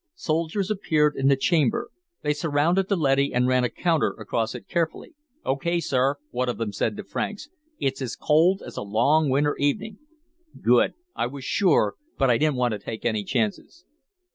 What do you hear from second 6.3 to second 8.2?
one of them said to Franks. "It's as